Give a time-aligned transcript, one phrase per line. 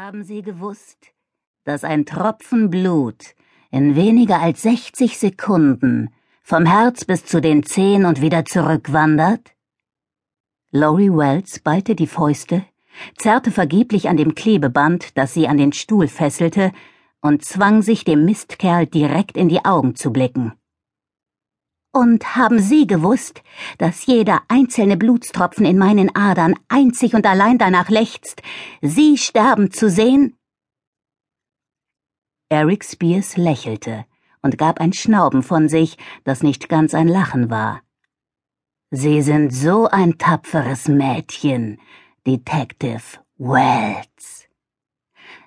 [0.00, 1.08] Haben Sie gewusst,
[1.64, 3.34] dass ein Tropfen Blut
[3.72, 9.56] in weniger als 60 Sekunden vom Herz bis zu den Zehen und wieder zurückwandert?
[10.70, 12.64] Laurie Wells ballte die Fäuste,
[13.16, 16.70] zerrte vergeblich an dem Klebeband, das sie an den Stuhl fesselte,
[17.20, 20.52] und zwang sich dem Mistkerl direkt in die Augen zu blicken.
[21.92, 23.42] Und haben Sie gewusst,
[23.78, 28.42] dass jeder einzelne Blutstropfen in meinen Adern einzig und allein danach lechzt,
[28.82, 30.36] Sie sterben zu sehen?
[32.50, 34.04] Eric Spears lächelte
[34.42, 37.82] und gab ein Schnauben von sich, das nicht ganz ein Lachen war.
[38.90, 41.78] Sie sind so ein tapferes Mädchen,
[42.26, 43.02] Detective
[43.36, 44.48] Wells.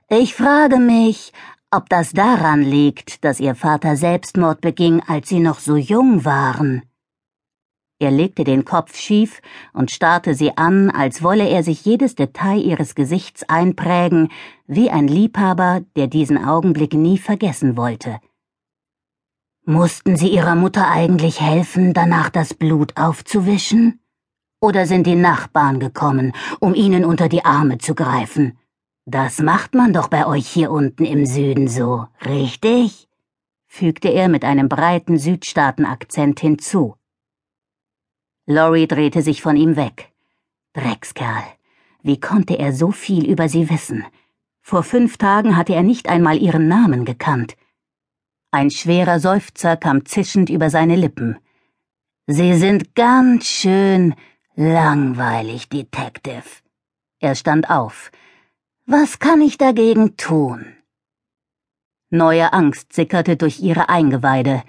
[0.09, 1.33] Ich frage mich,
[1.71, 6.83] ob das daran liegt, dass Ihr Vater Selbstmord beging, als Sie noch so jung waren.
[8.01, 9.43] Er legte den Kopf schief
[9.73, 14.29] und starrte sie an, als wolle er sich jedes Detail ihres Gesichts einprägen,
[14.65, 18.19] wie ein Liebhaber, der diesen Augenblick nie vergessen wollte.
[19.65, 23.99] Mussten Sie Ihrer Mutter eigentlich helfen, danach das Blut aufzuwischen?
[24.59, 28.57] Oder sind die Nachbarn gekommen, um Ihnen unter die Arme zu greifen?
[29.05, 33.07] Das macht man doch bei euch hier unten im Süden so, richtig?
[33.67, 36.95] fügte er mit einem breiten Südstaatenakzent hinzu.
[38.45, 40.11] Lori drehte sich von ihm weg.
[40.73, 41.43] Dreckskerl,
[42.03, 44.05] wie konnte er so viel über sie wissen?
[44.61, 47.55] Vor fünf Tagen hatte er nicht einmal ihren Namen gekannt.
[48.51, 51.37] Ein schwerer Seufzer kam zischend über seine Lippen.
[52.27, 54.15] Sie sind ganz schön
[54.55, 56.43] langweilig, Detective.
[57.19, 58.11] Er stand auf.
[58.87, 60.65] Was kann ich dagegen tun?
[62.09, 64.63] Neue Angst sickerte durch ihre Eingeweide.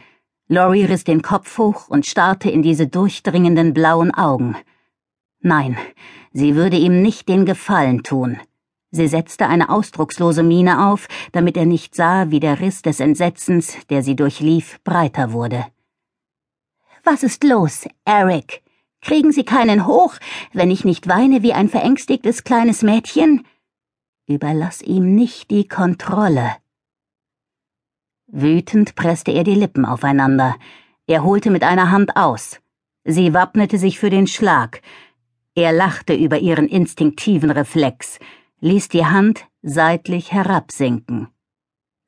[0.48, 4.54] Laurie riss den Kopf hoch und starrte in diese durchdringenden blauen Augen.
[5.40, 5.78] Nein,
[6.32, 8.38] sie würde ihm nicht den Gefallen tun.
[8.90, 13.78] Sie setzte eine ausdruckslose Miene auf, damit er nicht sah, wie der Riss des Entsetzens,
[13.88, 15.66] der sie durchlief, breiter wurde.
[17.02, 18.62] Was ist los, Eric?
[19.00, 20.14] Kriegen Sie keinen hoch,
[20.52, 23.44] wenn ich nicht weine wie ein verängstigtes kleines Mädchen?
[24.26, 26.56] Überlass ihm nicht die Kontrolle.
[28.26, 30.56] Wütend presste er die Lippen aufeinander.
[31.06, 32.60] Er holte mit einer Hand aus.
[33.04, 34.80] Sie wappnete sich für den Schlag.
[35.54, 38.18] Er lachte über ihren instinktiven Reflex,
[38.60, 41.28] ließ die Hand seitlich herabsinken.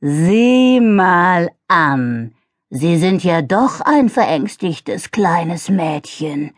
[0.01, 2.35] Sieh mal an.
[2.71, 6.53] Sie sind ja doch ein verängstigtes kleines Mädchen.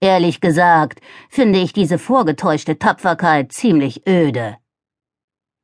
[0.00, 4.58] Ehrlich gesagt, finde ich diese vorgetäuschte Tapferkeit ziemlich öde.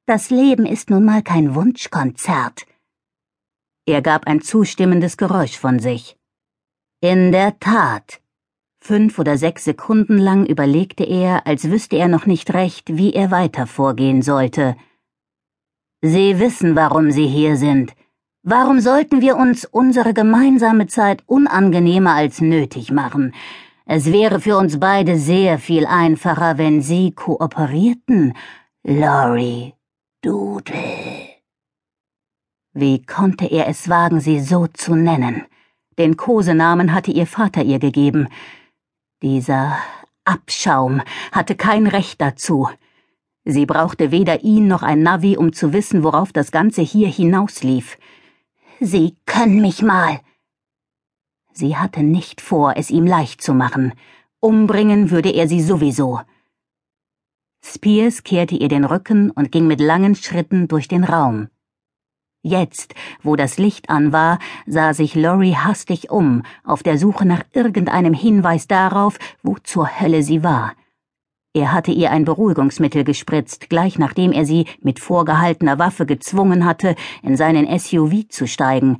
[0.05, 2.67] Das Leben ist nun mal kein Wunschkonzert.
[3.87, 6.17] Er gab ein zustimmendes Geräusch von sich.
[7.01, 8.21] In der Tat.
[8.81, 13.31] Fünf oder sechs Sekunden lang überlegte er, als wüsste er noch nicht recht, wie er
[13.31, 14.75] weiter vorgehen sollte.
[16.01, 17.95] Sie wissen, warum Sie hier sind.
[18.43, 23.35] Warum sollten wir uns unsere gemeinsame Zeit unangenehmer als nötig machen?
[23.87, 28.35] Es wäre für uns beide sehr viel einfacher, wenn Sie kooperierten,
[28.83, 29.75] Laurie.
[30.25, 30.77] Dudel.
[32.73, 35.47] Wie konnte er es wagen, sie so zu nennen?
[35.99, 38.29] Den Kosenamen hatte ihr Vater ihr gegeben.
[39.21, 39.79] Dieser
[40.25, 42.69] Abschaum hatte kein Recht dazu.
[43.45, 47.99] Sie brauchte weder ihn noch ein Navi, um zu wissen, worauf das Ganze hier hinauslief.
[48.79, 50.21] Sie können mich mal.
[51.53, 53.93] Sie hatte nicht vor, es ihm leicht zu machen.
[54.39, 56.21] Umbringen würde er sie sowieso.
[57.65, 61.49] Spears kehrte ihr den Rücken und ging mit langen Schritten durch den Raum.
[62.45, 67.45] Jetzt, wo das Licht an war, sah sich Lorry hastig um, auf der Suche nach
[67.53, 70.73] irgendeinem Hinweis darauf, wo zur Hölle sie war.
[71.55, 76.97] Er hatte ihr ein Beruhigungsmittel gespritzt, gleich nachdem er sie mit vorgehaltener Waffe gezwungen hatte,
[77.23, 78.99] in seinen SUV zu steigen.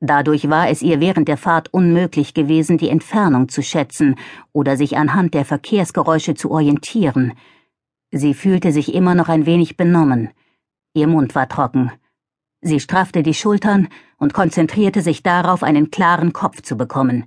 [0.00, 4.14] Dadurch war es ihr während der Fahrt unmöglich gewesen, die Entfernung zu schätzen
[4.52, 7.32] oder sich anhand der Verkehrsgeräusche zu orientieren.
[8.10, 10.30] Sie fühlte sich immer noch ein wenig benommen.
[10.94, 11.92] Ihr Mund war trocken.
[12.60, 17.26] Sie straffte die Schultern und konzentrierte sich darauf, einen klaren Kopf zu bekommen.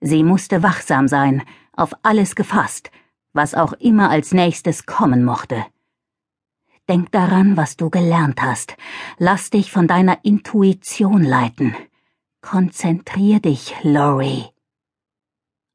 [0.00, 1.42] Sie musste wachsam sein,
[1.72, 2.90] auf alles gefasst,
[3.32, 5.64] was auch immer als nächstes kommen mochte.
[6.88, 8.76] Denk daran, was du gelernt hast.
[9.18, 11.74] Lass dich von deiner Intuition leiten.
[12.40, 14.46] Konzentrier dich, Laurie.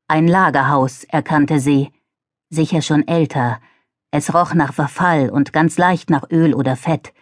[0.08, 1.92] Ein Lagerhaus, erkannte sie,
[2.50, 3.60] sicher schon älter,
[4.12, 7.14] es roch nach Verfall und ganz leicht nach Öl oder Fett.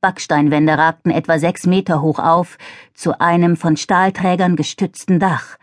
[0.00, 2.58] Backsteinwände ragten etwa sechs Meter hoch auf,
[2.94, 5.58] zu einem von Stahlträgern gestützten Dach.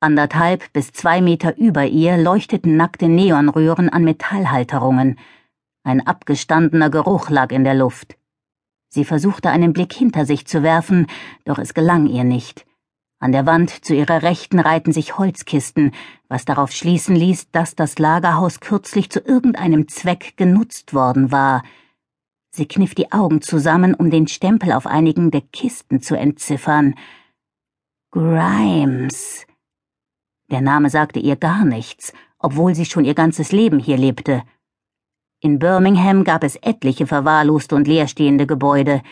[0.00, 5.18] Anderthalb bis zwei Meter über ihr leuchteten nackte Neonröhren an Metallhalterungen.
[5.82, 8.16] Ein abgestandener Geruch lag in der Luft.
[8.88, 11.08] Sie versuchte einen Blick hinter sich zu werfen,
[11.44, 12.67] doch es gelang ihr nicht.
[13.20, 15.92] An der Wand zu ihrer Rechten reihten sich Holzkisten,
[16.28, 21.64] was darauf schließen ließ, dass das Lagerhaus kürzlich zu irgendeinem Zweck genutzt worden war.
[22.50, 26.94] Sie kniff die Augen zusammen, um den Stempel auf einigen der Kisten zu entziffern.
[28.12, 29.46] Grimes.
[30.50, 34.44] Der Name sagte ihr gar nichts, obwohl sie schon ihr ganzes Leben hier lebte.
[35.40, 39.02] In Birmingham gab es etliche verwahrloste und leerstehende Gebäude.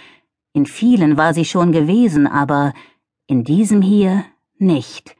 [0.52, 2.72] In vielen war sie schon gewesen, aber
[3.26, 4.24] in diesem hier
[4.56, 5.16] nicht.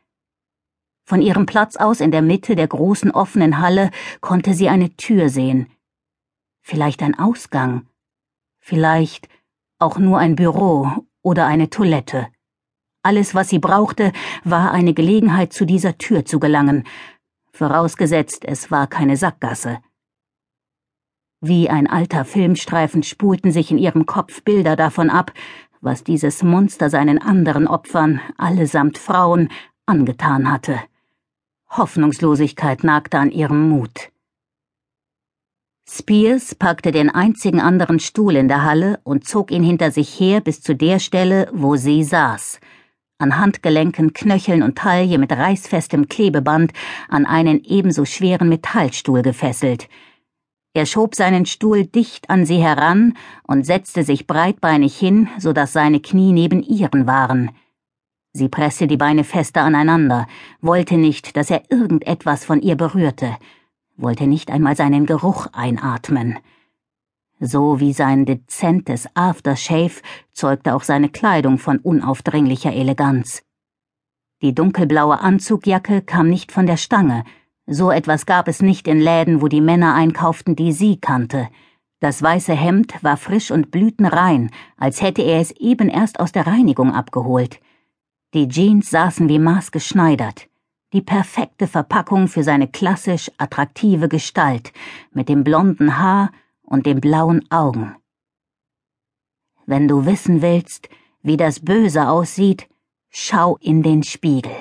[1.04, 5.28] Von ihrem Platz aus in der Mitte der großen offenen Halle konnte sie eine Tür
[5.28, 5.68] sehen.
[6.62, 7.86] Vielleicht ein Ausgang.
[8.58, 9.28] Vielleicht
[9.78, 10.90] auch nur ein Büro
[11.22, 12.28] oder eine Toilette.
[13.02, 14.12] Alles, was sie brauchte,
[14.42, 16.84] war eine Gelegenheit, zu dieser Tür zu gelangen,
[17.52, 19.78] vorausgesetzt es war keine Sackgasse.
[21.40, 25.32] Wie ein alter Filmstreifen spulten sich in ihrem Kopf Bilder davon ab,
[25.80, 29.48] was dieses Monster seinen anderen Opfern, allesamt Frauen,
[29.86, 30.80] angetan hatte.
[31.70, 34.10] Hoffnungslosigkeit nagte an ihrem Mut.
[35.88, 40.40] Spears packte den einzigen anderen Stuhl in der Halle und zog ihn hinter sich her
[40.40, 42.60] bis zu der Stelle, wo sie saß–
[43.18, 46.72] an Handgelenken, Knöcheln und Taille mit reißfestem Klebeband
[47.08, 49.88] an einen ebenso schweren Metallstuhl gefesselt.
[50.76, 53.14] Er schob seinen Stuhl dicht an sie heran
[53.44, 57.50] und setzte sich breitbeinig hin, so dass seine Knie neben ihren waren.
[58.34, 60.26] Sie presste die Beine fester aneinander,
[60.60, 63.38] wollte nicht, dass er irgendetwas von ihr berührte,
[63.96, 66.40] wollte nicht einmal seinen Geruch einatmen.
[67.40, 70.02] So wie sein dezentes Aftershave
[70.34, 73.42] zeugte auch seine Kleidung von unaufdringlicher Eleganz.
[74.42, 77.24] Die dunkelblaue Anzugjacke kam nicht von der Stange,
[77.66, 81.48] so etwas gab es nicht in Läden, wo die Männer einkauften, die sie kannte.
[82.00, 86.46] Das weiße Hemd war frisch und blütenrein, als hätte er es eben erst aus der
[86.46, 87.60] Reinigung abgeholt.
[88.34, 90.48] Die Jeans saßen wie maßgeschneidert.
[90.92, 94.72] Die perfekte Verpackung für seine klassisch attraktive Gestalt,
[95.12, 96.30] mit dem blonden Haar
[96.62, 97.96] und den blauen Augen.
[99.64, 100.88] Wenn du wissen willst,
[101.22, 102.68] wie das Böse aussieht,
[103.10, 104.54] schau in den Spiegel.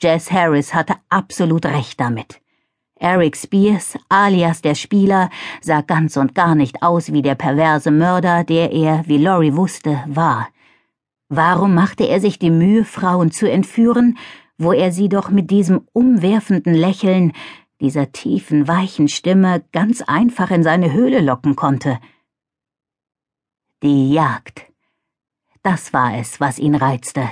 [0.00, 2.40] Jess Harris hatte absolut recht damit.
[2.96, 5.30] Eric Spears, alias der Spieler,
[5.60, 10.02] sah ganz und gar nicht aus wie der perverse Mörder, der er, wie Laurie wusste,
[10.06, 10.48] war.
[11.28, 14.16] Warum machte er sich die Mühe, Frauen zu entführen,
[14.58, 17.32] wo er sie doch mit diesem umwerfenden Lächeln,
[17.80, 21.98] dieser tiefen, weichen Stimme ganz einfach in seine Höhle locken konnte.
[23.82, 24.72] Die Jagd.
[25.62, 27.28] Das war es, was ihn reizte,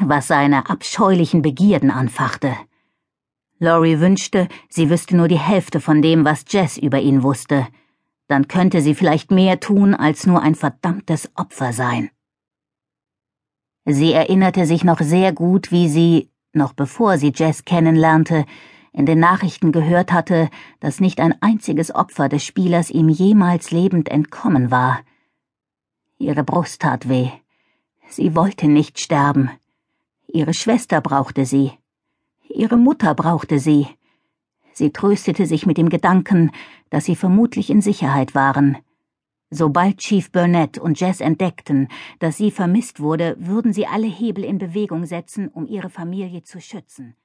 [0.00, 2.54] was seine abscheulichen Begierden anfachte.
[3.58, 7.66] Laurie wünschte, sie wüsste nur die Hälfte von dem, was Jess über ihn wusste.
[8.28, 12.10] Dann könnte sie vielleicht mehr tun, als nur ein verdammtes Opfer sein.
[13.84, 18.44] Sie erinnerte sich noch sehr gut, wie sie, noch bevor sie Jess kennenlernte,
[18.92, 24.08] in den Nachrichten gehört hatte, dass nicht ein einziges Opfer des Spielers ihm jemals lebend
[24.08, 25.00] entkommen war.
[26.18, 27.30] Ihre Brust tat weh.
[28.08, 29.50] Sie wollte nicht sterben.
[30.30, 31.72] Ihre Schwester brauchte sie.
[32.48, 33.86] Ihre Mutter brauchte sie.
[34.74, 36.52] Sie tröstete sich mit dem Gedanken,
[36.90, 38.76] dass sie vermutlich in Sicherheit waren.
[39.50, 44.58] Sobald Chief Burnett und Jess entdeckten, dass sie vermisst wurde, würden sie alle Hebel in
[44.58, 47.16] Bewegung setzen, um ihre Familie zu schützen.